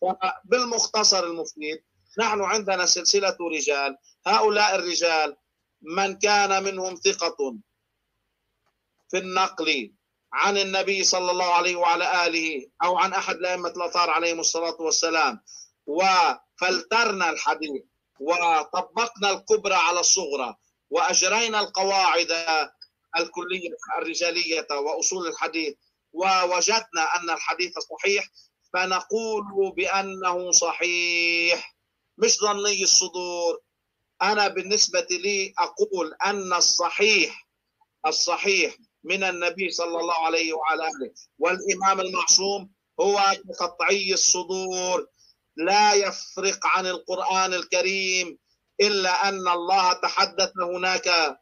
فبالمختصر 0.01 1.23
المفيد 1.23 1.83
نحن 2.19 2.41
عندنا 2.41 2.85
سلسلة 2.85 3.37
رجال. 3.41 3.97
هؤلاء 4.27 4.75
الرجال 4.75 5.37
من 5.81 6.19
كان 6.19 6.63
منهم 6.63 6.95
ثقة 6.95 7.55
في 9.11 9.17
النقل 9.17 9.91
عن 10.33 10.57
النبي 10.57 11.03
صلى 11.03 11.31
الله 11.31 11.53
عليه 11.53 11.75
وعلى 11.75 12.25
آله 12.27 12.67
أو 12.83 12.97
عن 12.97 13.13
أحد 13.13 13.35
الأئمة 13.35 13.69
الأطهار 13.69 14.09
عليهم 14.09 14.39
الصلاة 14.39 14.77
والسلام. 14.81 15.39
وفلترنا 15.85 17.29
الحديث 17.29 17.81
وطبقنا 18.19 19.29
الكبرى 19.31 19.73
على 19.75 19.99
الصغرى 19.99 20.55
وأجرينا 20.89 21.59
القواعد 21.59 22.31
الكلية 23.17 23.69
الرجالية 23.97 24.67
وأصول 24.71 25.27
الحديث 25.27 25.75
ووجدنا 26.13 27.15
أن 27.15 27.29
الحديث 27.29 27.73
صحيح 27.79 28.29
فنقول 28.73 29.43
بأنه 29.75 30.51
صحيح. 30.51 31.72
مش 32.17 32.37
ظني 32.39 32.83
الصدور. 32.83 33.59
أنا 34.21 34.47
بالنسبة 34.47 35.07
لي 35.11 35.53
أقول 35.59 36.13
أن 36.25 36.53
الصحيح 36.53 37.47
الصحيح 38.05 38.77
من 39.03 39.23
النبي 39.23 39.69
صلى 39.71 39.99
الله 39.99 40.25
عليه 40.25 40.53
وعلى 40.53 40.83
آله. 40.87 41.11
والإمام 41.39 41.99
المعصوم 41.99 42.71
هو 42.99 43.19
قطعي 43.59 44.13
الصدور 44.13 45.07
لا 45.57 45.93
يفرق 45.93 46.59
عن 46.65 46.85
القرآن 46.87 47.53
الكريم 47.53 48.37
إلا 48.81 49.29
أن 49.29 49.47
الله 49.47 49.93
تحدث 49.93 50.51
هناك 50.61 51.37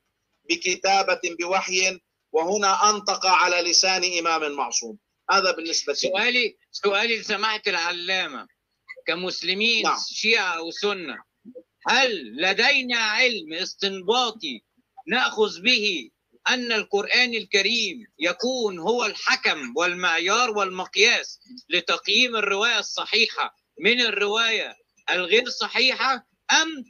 بكتابة 0.50 1.22
بوحي 1.40 2.00
وهنا 2.32 2.90
أنطق 2.90 3.26
على 3.26 3.62
لسان 3.62 4.18
إمام 4.20 4.52
معصوم 4.52 4.98
هذا 5.32 5.52
بالنسبة 5.52 5.94
لي. 5.94 6.00
سؤالي 6.00 6.58
سؤالي 6.72 7.18
لسماحه 7.18 7.62
العلامة. 7.68 8.48
كمسلمين 9.08 9.84
نعم. 9.84 9.98
شيعة 10.14 10.58
أو 10.58 10.72
سنة 10.72 11.18
هل 11.88 12.36
لدينا 12.42 12.98
علم 12.98 13.54
استنباطي 13.54 14.62
نأخذ 15.08 15.62
به 15.62 16.10
أن 16.50 16.72
القرآن 16.72 17.34
الكريم 17.34 18.08
يكون 18.20 18.80
هو 18.80 19.06
الحكم 19.06 19.74
والمعيار 19.76 20.50
والمقياس 20.58 21.40
لتقييم 21.70 22.36
الرواية 22.36 22.80
الصحيحة 22.80 23.56
من 23.80 24.02
الرواية 24.02 24.76
الغير 25.12 25.50
صحيحة 25.50 26.28
أم 26.62 26.84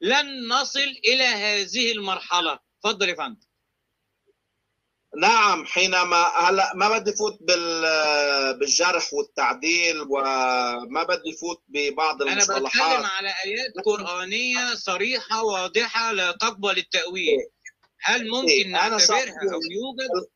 لن 0.00 0.48
نصل 0.48 0.88
إلى 1.04 1.24
هذه 1.24 1.92
المرحلة 1.92 2.58
اتفضل 2.78 3.08
يا 3.08 3.14
فندم 3.14 3.40
نعم 5.20 5.66
حينما 5.66 6.16
هلا 6.36 6.72
ما 6.74 6.98
بدي 6.98 7.12
فوت 7.12 7.38
بال 7.40 7.82
بالجرح 8.58 9.14
والتعديل 9.14 10.00
وما 10.00 11.02
بدي 11.08 11.32
فوت 11.40 11.62
ببعض 11.68 12.22
أنا 12.22 12.34
بتكلم 12.34 12.56
المصطلحات 12.56 13.04
على 13.04 13.28
آيات 13.44 13.72
قرآنية 13.84 14.74
صريحة 14.74 15.42
واضحة 15.44 16.12
لا 16.12 16.32
تقبل 16.32 16.78
التأويل. 16.78 17.38
هل 18.02 18.30
ممكن 18.30 18.48
إيه، 18.48 18.64
صح- 18.64 18.70
نعتبرها 18.88 19.54
أو 19.54 19.60
يوجد؟ 19.70 20.26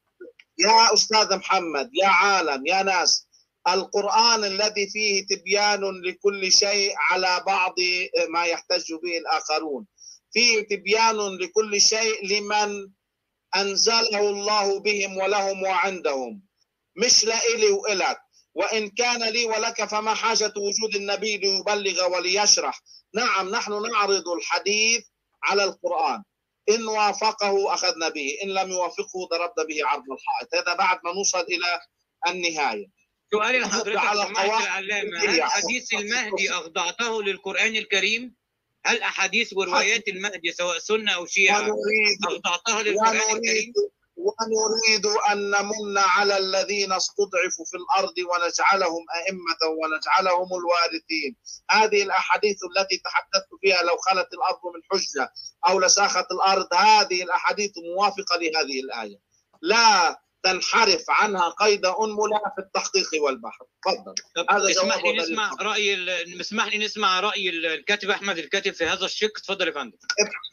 يا 0.59 0.95
أستاذ 0.95 1.37
محمد 1.37 1.90
يا 2.02 2.09
عالم 2.09 2.66
يا 2.66 2.83
ناس 2.83 3.26
القرآن 3.68 4.45
الذي 4.45 4.88
فيه 4.92 5.26
تبيان 5.26 5.80
لكل 6.02 6.52
شيء 6.52 6.95
على 7.11 7.42
بعض 7.47 7.75
ما 8.28 8.45
يحتج 8.45 8.92
به 9.02 9.18
الآخرون. 9.18 9.87
فيه 10.33 10.61
تبيان 10.66 11.16
لكل 11.16 11.80
شيء 11.80 12.26
لمن 12.26 12.88
أنزله 13.57 14.31
الله 14.31 14.81
بهم 14.81 15.17
ولهم 15.17 15.62
وعندهم 15.62 16.43
مش 16.97 17.25
لإلي 17.25 17.71
وإلك. 17.71 18.19
وإن 18.55 18.88
كان 18.88 19.23
لي 19.23 19.45
ولك 19.45 19.85
فما 19.85 20.15
حاجة 20.15 20.53
وجود 20.57 20.97
النبي 20.97 21.37
ليبلغ 21.37 22.07
وليشرح. 22.12 22.81
نعم 23.15 23.50
نحن 23.50 23.91
نعرض 23.91 24.29
الحديث 24.29 25.05
على 25.45 25.65
القرآن. 25.65 26.23
إن 26.69 26.87
وافقه 26.87 27.75
أخذنا 27.75 28.09
به 28.09 28.38
إن 28.45 28.49
لم 28.49 28.71
يوافقه 28.71 29.26
ضربنا 29.31 29.65
به 29.69 29.87
عرض 29.87 30.05
الحائط. 30.11 30.55
هذا 30.55 30.75
بعد 30.75 30.99
ما 31.05 31.12
نوصل 31.12 31.41
إلى 31.41 31.81
النهاية. 32.29 32.87
سؤالي 33.31 33.59
لحضرتك 33.59 33.97
على 33.97 34.26
سماحة 34.26 34.62
العلامة. 34.62 35.19
هل 35.19 35.43
حديث 35.43 35.95
المهدي 35.95 36.50
أخضعته 36.50 37.23
للقرآن 37.23 37.76
الكريم؟ 37.76 38.35
هل 38.87 39.02
أحاديث 39.02 39.52
وروايات 39.52 40.09
المهدي 40.09 40.52
سواء 40.52 40.78
سنة 40.78 41.12
أو 41.12 41.26
شيعة. 41.26 41.61
ونريد 41.61 42.19
أخضعتها 42.26 42.83
للقرآن 42.83 43.16
ونريد 43.16 43.37
الكريم؟ 43.37 43.73
ونريد 44.16 45.07
أن 45.07 45.50
نمن 45.50 45.99
على 45.99 46.38
الذين 46.38 46.93
استضعفوا 46.93 47.64
في 47.71 47.76
الأرض 47.76 48.14
ونجعلهم 48.19 49.05
أئمة 49.14 49.62
ونجعلهم 49.78 50.49
الوارثين. 50.61 51.37
هذه 51.71 52.02
الأحاديث 52.02 52.57
التي 52.71 52.97
تحدثت 52.97 53.49
فيها 53.61 53.83
لو 53.83 53.97
خلت 53.97 54.28
الأرض 54.33 54.61
من 54.75 54.83
حجة 54.90 55.33
أو 55.69 55.81
لساخت 55.81 56.26
الأرض 56.31 56.75
هذه 56.75 57.23
الأحاديث 57.23 57.71
موافقة 57.97 58.37
لهذه 58.37 58.81
الآية. 58.81 59.19
لا 59.62 60.25
تنحرف 60.53 61.05
عنها 61.09 61.49
قيد 61.49 61.87
أنملة 61.87 62.38
في 62.57 62.59
التحقيق 62.59 63.23
والبحث. 63.23 63.61
تفضل. 63.85 64.15
هذا 64.50 64.71
اسمح 64.71 64.99
جواب 65.03 65.15
لي 65.15 65.23
نسمع. 65.23 65.50
رأي 65.61 65.95
ال- 65.95 66.41
اسمح 66.41 66.67
لي 66.67 66.79
نسمع 66.79 67.21
رأي 67.21 67.49
ال- 67.49 67.67
الكاتب 67.67 68.11
أحمد 68.11 68.38
الكاتب 68.38 68.73
في 68.73 68.85
هذا 68.85 69.05
الشق. 69.05 69.31
اتفضل 69.38 69.67
يا 69.69 69.73
فندم. 69.73 69.97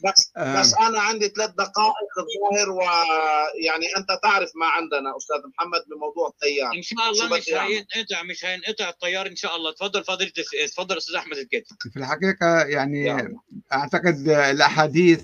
بس 0.06 0.32
آه، 0.38 0.60
بس 0.60 0.74
أنا 0.74 1.00
عندي 1.02 1.28
ثلاث 1.28 1.50
دقائق 1.50 2.14
الظاهر 2.20 2.70
ويعني 2.72 3.86
أنت 3.98 4.08
تعرف 4.24 4.50
ما 4.56 4.66
عندنا 4.66 5.18
أستاذ 5.18 5.38
محمد 5.58 5.82
بموضوع 5.96 6.28
التيار. 6.28 6.74
إن 6.74 6.82
شاء 6.82 7.10
الله 7.10 7.38
مش؟ 7.38 7.50
هينقطع 7.50 8.24
مش 8.24 8.46
هينقطع 8.46 8.90
الطيار 8.90 9.28
إن 9.28 9.36
شاء 9.36 9.56
الله. 9.56 9.70
اتفضل 9.70 10.04
فضيلة 10.04 10.32
اتفضل 10.64 10.98
أستاذ 10.98 11.16
أحمد 11.16 11.38
الكاتب. 11.38 11.76
في 11.94 12.00
الحقيقة 12.00 12.64
يعني 12.66 13.04
يعني. 13.06 13.36
أعتقد 13.74 14.28
الأحاديث 14.30 15.22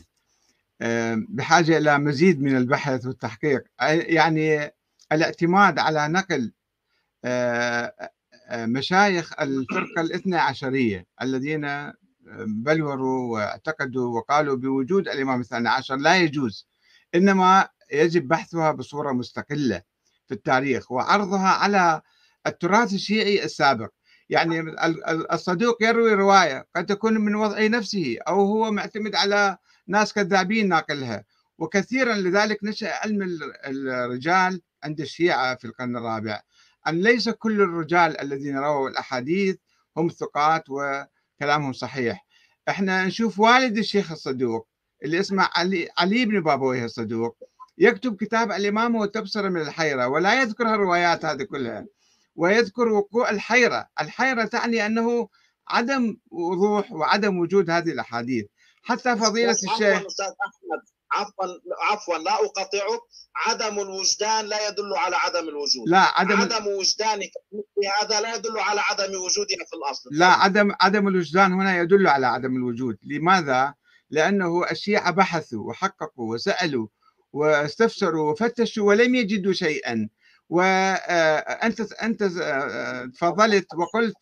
بحاجة 1.30 1.78
إلى 1.78 2.00
مزيد 2.00 2.42
من 2.42 2.58
البحث 2.58 3.06
والتحقيق. 3.06 3.64
يعني 3.82 4.72
الاعتماد 5.12 5.80
على 5.80 6.08
نقل 6.08 6.54
مشايخ 8.52 9.40
الفرقة 9.42 10.02
الاثنى 10.02 10.38
عشرية 10.38 11.06
الذين 11.22 11.92
بلوروا 12.48 13.34
واعتقدوا 13.34 14.18
وقالوا 14.18 14.56
بوجود 14.56 15.08
الإمام 15.08 15.40
الثاني 15.42 15.70
عشر 15.70 15.96
لا 15.96 16.18
يجوز 16.18 16.68
إنما 17.16 17.68
يجب 17.92 18.28
بحثها 18.28 18.72
بصورة 18.72 19.12
مستقلة 19.12 19.82
في 20.28 20.34
التاريخ 20.34 20.92
وعرضها 20.92 21.48
على 21.48 22.02
التراث 22.48 22.94
الشيعي 22.94 23.44
السابق. 23.44 23.90
يعني 24.30 24.76
الصدوق 25.34 25.84
يروي 25.84 26.14
رواية 26.14 26.68
قد 26.76 26.86
تكون 26.86 27.14
من 27.14 27.36
وضع 27.36 27.68
نفسه 27.68 28.18
أو 28.28 28.42
هو 28.42 28.72
معتمد 28.72 29.16
على 29.16 29.58
ناس 29.88 30.14
كذابين 30.14 30.68
ناقلها. 30.68 31.24
وكثيرا 31.58 32.16
لذلك 32.16 32.64
نشأ 32.64 32.94
علم 32.94 33.40
الرجال 33.66 34.62
عند 34.84 35.02
الشيعة 35.02 35.56
في 35.56 35.66
القرن 35.66 35.98
الرابع. 35.98 36.42
أن 36.88 37.02
ليس 37.02 37.30
كل 37.30 37.62
الرجال 37.62 38.22
الذين 38.22 38.58
رووا 38.58 38.90
الأحاديث 38.90 39.56
هم 39.98 40.10
ثقات 40.10 40.64
وكلامهم 40.70 41.74
صحيح. 41.74 42.26
إحنا 42.70 43.06
نشوف 43.06 43.40
والد 43.40 43.78
الشيخ 43.78 44.12
الصدوق 44.12 44.68
اللي 45.04 45.20
اسمه 45.20 45.50
علي, 45.56 45.90
علي 45.98 46.26
بن 46.26 46.42
بابويه 46.42 46.86
الصدوق 46.86 47.38
يكتب 47.78 48.16
كتاب 48.16 48.52
الإمامة 48.52 49.00
والتبصرة 49.00 49.50
من 49.50 49.62
الحيرة 49.62 50.08
ولا 50.08 50.42
يذكر 50.42 50.76
الروايات 50.76 51.26
هذه 51.26 51.44
كلها. 51.44 51.86
ويذكر 52.40 52.88
وقوع 52.88 53.30
الحيرة. 53.30 53.88
الحيرة 54.02 54.46
تعني 54.46 54.86
أنه 54.86 55.30
عدم 55.68 56.18
وضوح 56.32 56.92
وعدم 56.92 57.40
وجود 57.40 57.70
هذه 57.70 57.90
الأحاديث. 57.90 58.46
حتى 58.84 59.16
فضيلة 59.16 59.52
الشيخ. 59.52 60.04
عفوا 61.12 61.46
عفوا 61.92 62.18
لا 62.18 62.34
أقاطعك. 62.34 63.02
عدم 63.36 63.80
الوجدان 63.80 64.46
لا 64.46 64.68
يدل 64.68 64.94
على 64.98 65.16
عدم 65.16 65.50
الوجود. 65.50 65.88
لا 65.88 66.00
عدم 66.00 66.42
عدم 66.42 66.68
وجدانك 66.68 67.32
هذا 68.02 68.22
لا 68.22 68.36
يدل 68.36 68.60
على 68.60 68.82
عدم 68.82 69.10
وجودنا 69.10 69.66
في 69.70 69.76
الأصل. 69.76 70.10
لا 70.12 70.26
عدم 70.26 70.72
عدم 70.82 71.08
الوجدان 71.08 71.54
هنا 71.54 71.78
يدل 71.78 72.08
على 72.08 72.28
عدم 72.28 72.56
الوجود. 72.56 72.98
لماذا؟ 73.04 73.74
لأنه 74.10 74.72
الشيعة 74.72 75.12
بحثوا 75.12 75.70
وحققوا 75.70 76.34
وسألوا 76.34 76.88
واستفسروا 77.34 78.32
وفتشوا 78.32 78.88
ولم 78.88 79.16
يجدوا 79.16 79.54
شيئا. 79.54 80.10
وأنت 80.50 81.94
أنت 81.94 82.24
تفضلت 83.16 83.68
وقلت 83.76 84.16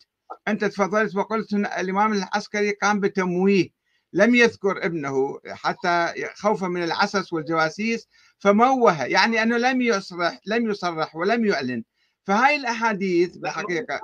أنت 0.48 0.64
تفضلت 0.64 1.16
وقلت 1.16 1.52
الإمام 1.52 2.12
العسكري 2.12 2.70
قام 2.70 3.00
بتمويه. 3.00 3.68
لم 4.12 4.34
يذكر 4.34 4.86
ابنه 4.86 5.40
حتى 5.48 6.12
خوفا 6.34 6.68
من 6.68 6.82
العسس 6.82 7.32
والجواسيس 7.32 8.08
فموه 8.38 9.04
يعني 9.04 9.42
أنه 9.42 9.56
لم 9.56 9.82
يصرح 9.82 10.38
لم 10.46 10.70
يصرح 10.70 11.16
ولم 11.16 11.44
يعلن. 11.44 11.84
فهاي 12.26 12.56
الأحاديث 12.56 13.36
بالحقيقة 13.36 14.00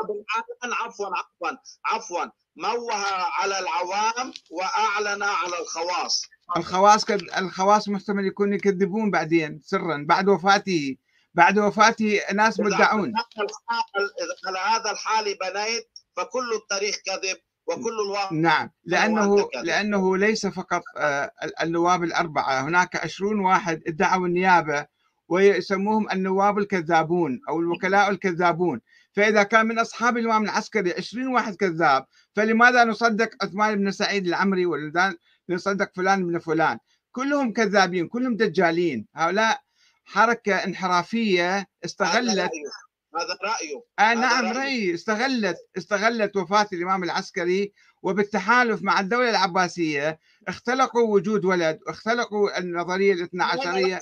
عفوا 0.85 1.07
عفوا 1.07 1.57
عفوا. 1.85 2.25
موه 2.57 2.95
على 3.41 3.59
العوام 3.59 4.33
وأعلن 4.51 5.23
على 5.23 5.59
الخواص؟ 5.63 6.23
الخواص 6.57 7.05
كد... 7.05 7.23
الخواص 7.37 7.89
محتمل 7.89 8.27
يكون 8.27 8.53
يكذبون 8.53 9.11
بعدين 9.11 9.61
سرا 9.65 10.05
بعد 10.09 10.29
وفاته. 10.29 10.97
بعد 11.35 11.59
وفاته 11.59 12.21
ناس 12.35 12.61
مدعون. 12.61 13.13
على 14.47 14.59
هذا 14.59 14.91
الحال 14.91 15.25
بنيت 15.25 15.89
فكل 16.17 16.53
التاريخ 16.63 16.97
كذب 17.07 17.37
وكل 17.67 18.01
الواقع 18.07 18.33
نعم 18.33 18.71
لأنه 18.85 19.49
لأنه 19.63 20.17
ليس 20.17 20.47
فقط 20.47 20.83
آه، 20.97 21.31
النواب 21.63 22.05
الأربعة. 22.05 22.61
هناك 22.61 22.97
20 22.97 23.41
واحد 23.41 23.83
ادعوا 23.87 24.27
النيابة 24.27 24.87
ويسموهم 25.29 26.11
النواب 26.11 26.59
الكذابون 26.59 27.41
أو 27.49 27.61
الوكلاء 27.61 28.11
الكذابون. 28.11 28.81
فإذا 29.13 29.43
كان 29.43 29.67
من 29.67 29.79
أصحاب 29.79 30.19
الإمام 30.19 30.45
العسكري 30.45 30.93
20 30.93 31.29
واحد 31.29 31.55
كذاب 31.57 32.07
فلماذا 32.37 32.85
نصدق 32.85 33.31
عثمان 33.43 33.77
بن 33.77 33.91
سعيد 33.91 34.27
العمري 34.27 34.67
ولذلك 34.67 35.19
نصدق 35.49 35.91
فلان 35.97 36.27
بن 36.27 36.39
فلان؟ 36.39 36.79
كلهم 37.13 37.53
كذابين 37.53 38.09
كلهم 38.09 38.37
دجالين. 38.37 39.07
هؤلاء 39.15 39.64
حركة 40.05 40.55
انحرافية 40.55 41.69
استغلت 41.85 42.51
هذا 43.17 43.39
رأيه. 43.45 43.85
آه 43.99 44.15
نعم 44.15 44.53
رأيي. 44.53 44.95
استغلت 44.95 45.57
استغلت 45.79 46.37
وفاة 46.37 46.69
الإمام 46.73 47.05
العسكري 47.05 47.73
وبالتحالف 48.03 48.83
مع 48.83 49.01
الدولة 49.01 49.31
العباسية. 49.31 50.19
اختلقوا 50.49 51.15
وجود 51.15 51.45
ولد 51.45 51.79
اختلقوا 51.87 52.59
النظرية 52.59 53.13
الاثنى 53.13 53.45
عشريه 53.45 54.01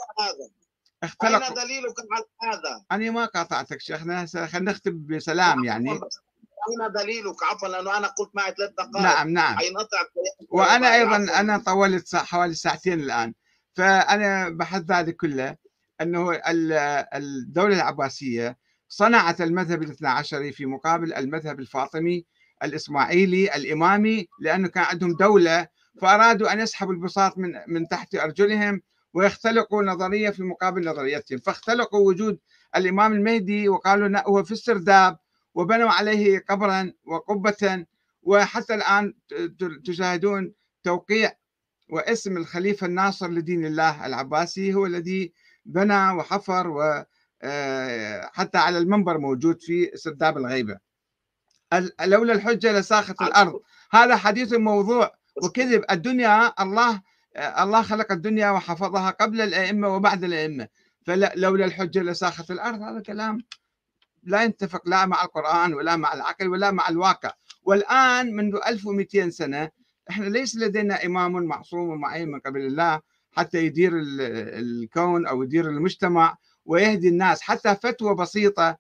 اختلقوا. 1.03 1.47
أين 1.47 1.55
دليلك 1.55 1.95
على 2.13 2.25
هذا؟ 2.43 2.85
أنا 2.93 3.11
ما 3.11 3.25
قاطعتك 3.25 3.81
شيخنا 3.81 4.27
خلينا 4.27 4.71
نختم 4.73 5.07
بسلام 5.07 5.65
يعني. 5.65 5.91
أين 5.91 6.93
دليلك؟ 6.95 7.43
عفوا 7.43 7.69
لأنه 7.69 7.99
أنا 7.99 8.07
قلت 8.07 8.31
معي 8.35 8.55
ثلاث 8.59 8.71
دقائق. 8.71 9.07
نعم 9.07 9.29
نعم. 9.29 9.59
وأنا 10.49 10.95
أيضا 10.95 11.17
أنا 11.17 11.59
طولت 11.59 12.17
حوالي 12.17 12.55
ساعتين 12.55 13.01
الآن. 13.01 13.35
فأنا 13.77 14.49
بحث 14.49 14.83
ذلك 14.83 15.17
كله. 15.17 15.62
أنه 16.03 16.41
الدولة 17.15 17.77
العباسية 17.77 18.59
صنعت 18.89 19.41
المذهب 19.41 19.83
الاثنى 19.83 20.09
عشري 20.09 20.53
في 20.53 20.67
مقابل 20.67 21.15
المذهب 21.15 21.61
الفاطمي 21.61 22.25
الإسماعيلي 22.65 23.57
الإمامي 23.57 24.29
لأنه 24.41 24.69
كان 24.69 24.85
عندهم 24.85 25.17
دولة 25.17 25.69
فأرادوا 26.01 26.53
أن 26.53 26.61
يسحبوا 26.61 26.93
البساط 26.93 27.39
من 27.39 27.53
من 27.69 27.89
تحت 27.89 28.15
أرجلهم 28.15 28.83
ويختلقوا 29.15 29.83
نظرية 29.83 30.31
في 30.31 30.43
مقابل 30.43 30.89
نظريتهم. 30.89 31.39
فاختلقوا 31.39 32.09
وجود 32.09 32.39
الإمام 32.77 33.13
المهدي 33.13 33.69
وقالوا 33.69 34.29
هو 34.29 34.45
في 34.45 34.53
السرداب 34.53 35.19
وبنوا 35.55 35.91
عليه 35.91 36.45
قبرا 36.49 36.93
وقبة 37.05 37.87
وحتى 38.23 38.75
الآن 38.75 39.15
تشاهدون 39.85 40.53
توقيع 40.85 41.33
واسم 41.91 42.37
الخليفة 42.37 42.87
الناصر 42.87 43.31
لدين 43.31 43.67
الله 43.67 44.07
العباسي 44.07 44.75
هو 44.75 44.87
الذي 44.87 45.33
بنى 45.65 46.11
وحفر 46.11 46.69
و 46.69 47.05
آه، 47.45 48.31
على 48.55 48.79
المنبر 48.79 49.19
موجود 49.19 49.61
في 49.61 49.91
سرداب 49.95 50.37
الغيبة. 50.39 50.79
لولا 52.05 52.33
الحجة 52.33 52.73
لساخت 52.73 53.23
الأرض. 53.23 53.61
هذا 53.93 54.17
حديث 54.17 54.53
موضوع 54.53 55.13
وكذب. 55.43 55.85
الدنيا 55.91 56.63
الله 56.63 57.03
آه، 57.37 57.63
الله 57.63 57.83
خلق 57.83 58.13
الدنيا 58.13 58.51
وحفظها 58.51 59.11
قبل 59.11 59.41
الأئمة 59.41 59.89
وبعد 59.89 60.25
الأئمة. 60.25 60.69
فلولا 61.07 61.65
الحجة 61.65 62.03
لساخت 62.03 62.51
الأرض. 62.51 62.83
هذا 62.83 63.01
كلام 63.01 63.39
لا 64.23 64.43
يتفق 64.43 64.89
لا 64.89 65.07
مع 65.07 65.25
القرآن 65.25 65.75
ولا 65.75 65.97
مع 65.97 66.13
العقل 66.15 66.49
ولا 66.49 66.71
مع 66.71 66.89
الواقع. 66.89 67.33
والآن 67.63 68.37
منذ 68.37 68.59
1200 68.67 69.31
سنة 69.31 69.71
إحنا 70.11 70.25
ليس 70.25 70.57
لدينا 70.57 71.07
إمام 71.07 71.33
معصوم 71.33 71.89
ومعين 71.89 72.29
من 72.31 72.41
قبل 72.41 72.61
الله. 72.61 73.01
حتى 73.33 73.65
يدير 73.67 73.93
الكون 73.95 75.27
أو 75.27 75.43
يدير 75.43 75.67
المجتمع 75.67 76.37
ويهدي 76.65 77.09
الناس. 77.09 77.41
حتى 77.43 77.75
فتوى 77.75 78.15
بسيطة 78.15 78.79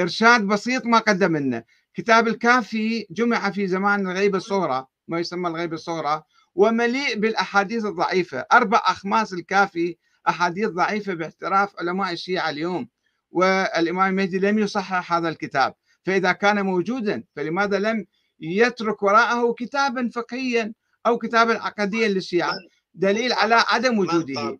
إرشاد 0.00 0.40
بسيط 0.42 0.86
ما 0.86 0.98
قدم 0.98 1.36
لنا 1.36 1.64
كتاب 1.94 2.28
الكافي 2.28 3.06
جمع 3.10 3.50
في 3.50 3.66
زمان 3.66 4.08
الغيبة 4.08 4.38
الصغرى 4.38 4.86
ما 5.08 5.18
يسمى 5.20 5.48
الغيبة 5.48 5.74
الصغرى 5.74 6.22
ومليء 6.54 7.18
بالأحاديث 7.18 7.84
الضعيفة. 7.84 8.46
أربع 8.52 8.82
أخماس 8.84 9.32
الكافي 9.32 9.96
أحاديث 10.28 10.68
ضعيفة 10.68 11.14
باحتراف 11.14 11.72
علماء 11.78 12.12
الشيعة 12.12 12.50
اليوم 12.50 12.88
والإمام 13.30 14.08
المهدي 14.10 14.38
لم 14.38 14.58
يصحح 14.58 15.12
هذا 15.12 15.28
الكتاب. 15.28 15.74
فإذا 16.02 16.32
كان 16.32 16.64
موجودا 16.66 17.24
فلماذا 17.36 17.78
لم 17.78 18.06
يترك 18.40 19.02
وراءه 19.02 19.54
كتابا 19.58 20.10
فقهيا 20.14 20.72
أو 21.06 21.18
كتابا 21.18 21.58
عقديا 21.62 22.08
للشيعة؟ 22.08 22.54
دليل 22.94 23.32
على 23.32 23.54
عدم 23.54 23.98
وجوده. 23.98 24.58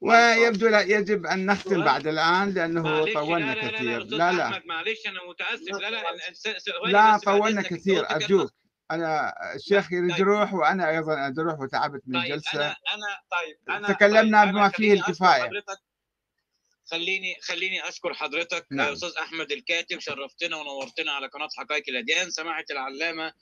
ويبدو 0.00 0.68
لا 0.68 0.80
يجب 0.80 1.26
أن 1.26 1.46
نختم 1.46 1.84
بعد 1.84 2.06
الآن 2.06 2.54
لأنه 2.54 3.12
طولنا 3.12 3.54
كثير. 3.54 4.04
لا 4.04 4.32
لا. 4.32 4.62
معلش 4.66 5.06
أنا 5.06 5.28
متأسف. 5.28 5.80
لا 5.80 5.90
لا 5.90 6.92
لا 6.92 7.18
طولنا 7.18 7.62
كثير. 7.62 8.10
أرجوك. 8.10 8.52
أنا 8.90 9.34
الشيخ 9.54 9.92
يريد 9.92 10.18
يروح 10.18 10.54
وأنا 10.54 10.90
أيضا 10.90 11.24
اريد 11.24 11.38
أروح 11.38 11.60
وتعبت 11.60 12.02
من 12.06 12.20
طيب 12.20 12.32
الجلسه 12.32 12.60
أنا 12.60 12.76
أنا 12.94 13.20
طيب 13.30 13.58
أنا 13.76 13.92
تكلمنا 13.92 14.44
طيب 14.44 14.52
بما 14.52 14.68
فيه 14.68 14.92
الكفاية. 14.92 15.50
خليني 16.90 17.36
خليني 17.42 17.88
اشكر 17.88 18.14
حضرتك 18.14 18.66
نعم. 18.70 18.92
أستاذ 18.92 19.12
أحمد 19.22 19.52
الكاتب 19.52 19.98
شرفتنا 19.98 20.56
ونورتنا 20.56 21.12
على 21.12 21.26
قناة 21.26 21.48
حقائق 21.56 21.84
الأديان 21.88 22.30
سماحة 22.30 22.64
العلامة 22.70 23.32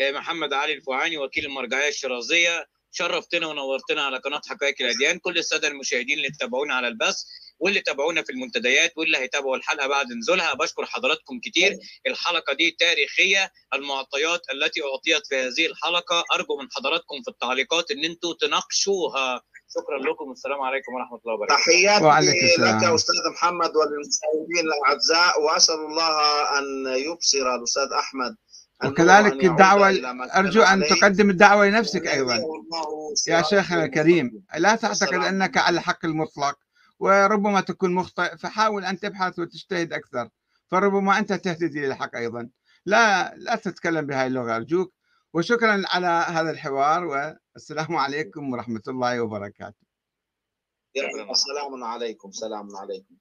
محمد 0.00 0.52
علي 0.52 0.72
الفوعاني 0.72 1.18
وكيل 1.18 1.46
المرجعية 1.46 1.88
الشرازية. 1.88 2.66
شرفتنا 2.90 3.46
ونورتنا 3.46 4.02
على 4.02 4.18
قناة 4.18 4.40
حقائق 4.48 4.74
الأديان. 4.80 5.18
كل 5.18 5.38
السادة 5.38 5.68
المشاهدين 5.68 6.18
اللي 6.18 6.30
تتابعونا 6.30 6.74
على 6.74 6.88
البث 6.88 7.16
واللي 7.58 7.80
تابعونا 7.80 8.22
في 8.22 8.30
المنتديات 8.32 8.92
واللي 8.96 9.18
هيتابعوا 9.18 9.56
الحلقة 9.56 9.86
بعد 9.86 10.06
نزولها 10.12 10.54
بشكر 10.54 10.86
حضراتكم 10.86 11.40
كتير. 11.40 11.76
الحلقة 12.06 12.52
دي 12.52 12.70
تاريخية 12.70 13.52
المعطيات 13.74 14.40
التي 14.52 14.80
أعطيت 14.82 15.26
في 15.26 15.36
هذه 15.36 15.66
الحلقة. 15.66 16.24
أرجو 16.34 16.56
من 16.56 16.68
حضراتكم 16.76 17.22
في 17.24 17.30
التعليقات 17.30 17.90
إن 17.90 18.04
أنتم 18.04 18.32
تناقشوها. 18.32 19.42
شكرا 19.74 19.98
لكم. 20.12 20.28
والسلام 20.28 20.60
عليكم 20.60 20.94
ورحمة 20.94 21.18
الله 21.18 21.34
وبركاته. 21.34 21.60
تحياتي 21.60 22.04
وعليكم 22.04 22.46
السلام. 22.46 22.78
لك 22.78 22.84
أستاذ 22.84 23.14
محمد 23.34 23.70
وللمشاهدين 23.76 24.64
الأعزاء 24.72 25.42
وأسأل 25.42 25.74
الله 25.74 26.58
أن 26.58 26.86
يبصر 27.06 27.54
الأستاذ 27.54 27.88
أحمد 27.98 28.36
وكذلك 28.84 29.44
الدعوة 29.44 29.88
أرجو 30.36 30.62
أن. 30.62 30.82
تقدم 30.82 31.30
الدعوة 31.30 31.66
لنفسك 31.66 32.06
أيضا. 32.06 32.40
يا 33.28 33.42
شيخنا 33.42 33.84
الكريم 33.84 34.44
لا 34.58 34.76
تعتقد 34.76 35.14
أنك 35.14 35.56
على 35.56 35.78
الحق 35.78 36.04
المطلق 36.04 36.58
وربما 36.98 37.60
تكون 37.60 37.94
مخطئ 37.94 38.36
فحاول 38.36 38.84
أن 38.84 38.98
تبحث 39.00 39.38
وتجتهد 39.38 39.92
أكثر. 39.92 40.28
فربما 40.70 41.18
أنت 41.18 41.32
تهتدي 41.32 41.86
للحق 41.86 42.16
أيضا. 42.16 42.48
لا 42.86 43.34
لا 43.36 43.56
تتكلم 43.56 44.06
بهاي 44.06 44.26
اللغة 44.26 44.56
أرجوك. 44.56 44.94
وشكرا 45.34 45.82
على 45.86 46.06
هذا 46.06 46.50
الحوار 46.50 47.04
والسلام 47.04 47.96
عليكم 48.04 48.52
ورحمة 48.52 48.82
الله 48.88 49.20
وبركاته. 49.20 49.86
سلام 51.34 51.84
عليكم. 51.84 52.30
سلام 52.32 52.76
عليكم. 52.76 53.14